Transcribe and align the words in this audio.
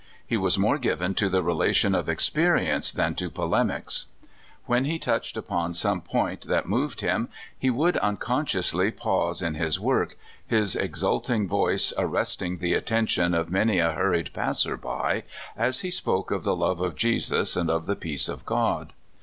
He 0.25 0.35
was 0.35 0.57
more 0.57 0.79
given 0.79 1.13
to 1.13 1.29
the 1.29 1.43
relation 1.43 1.93
of 1.93 2.09
experience 2.09 2.91
than 2.91 3.13
to 3.13 3.29
polemics. 3.29 4.07
When 4.65 4.85
he 4.85 4.97
touched 4.97 5.37
upon 5.37 5.75
some 5.75 6.01
point 6.01 6.47
that 6.47 6.67
moved 6.67 7.01
him 7.01 7.29
he 7.55 7.69
would 7.69 7.97
unconsciously 7.97 8.89
pause 8.89 9.43
in 9.43 9.53
his 9.53 9.79
work, 9.79 10.17
his 10.47 10.75
exulting 10.75 11.47
voice 11.47 11.93
arresting 11.99 12.57
the 12.57 12.73
attention 12.73 13.35
of 13.35 13.51
many 13.51 13.77
a 13.77 13.91
hurried 13.91 14.33
passer 14.33 14.75
by, 14.75 15.21
as 15.55 15.81
he 15.81 15.91
spoke 15.91 16.31
of 16.31 16.43
the 16.43 16.55
love 16.55 16.81
of 16.81 16.95
Jesus 16.95 17.55
and 17.55 17.69
of 17.69 17.85
the 17.85 17.95
peace 17.95 18.27
of 18.27 18.43
God. 18.43 18.93